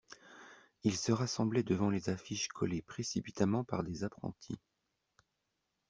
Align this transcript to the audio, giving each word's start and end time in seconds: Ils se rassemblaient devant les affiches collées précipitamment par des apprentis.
Ils 0.81 0.97
se 0.97 1.11
rassemblaient 1.11 1.61
devant 1.61 1.91
les 1.91 2.09
affiches 2.09 2.47
collées 2.47 2.81
précipitamment 2.81 3.63
par 3.63 3.83
des 3.83 4.03
apprentis. 4.03 4.57